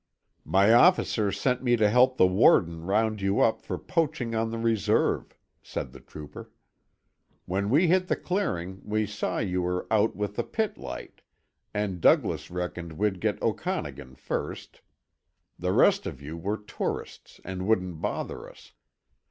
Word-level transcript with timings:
"My 0.45 0.73
officer 0.73 1.31
sent 1.31 1.61
me 1.61 1.75
to 1.75 1.87
help 1.87 2.17
the 2.17 2.25
warden 2.25 2.85
round 2.87 3.21
you 3.21 3.39
up 3.41 3.61
for 3.61 3.77
poaching 3.77 4.33
on 4.33 4.49
the 4.49 4.57
reserve," 4.57 5.35
said 5.61 5.91
the 5.93 5.99
trooper. 5.99 6.49
"When 7.45 7.69
we 7.69 7.85
hit 7.85 8.07
the 8.07 8.15
clearing 8.15 8.81
we 8.83 9.05
saw 9.05 9.37
you 9.37 9.61
were 9.61 9.85
out 9.91 10.15
with 10.15 10.37
the 10.37 10.43
pit 10.43 10.75
light 10.79 11.21
and 11.71 12.01
Douglas 12.01 12.49
reckoned 12.49 12.93
we'd 12.93 13.21
get 13.21 13.39
Okanagan 13.43 14.15
first; 14.15 14.81
the 15.59 15.71
rest 15.71 16.07
of 16.07 16.19
you 16.19 16.35
were 16.35 16.57
tourists 16.57 17.39
and 17.45 17.67
wouldn't 17.67 18.01
bother 18.01 18.49
us. 18.49 18.73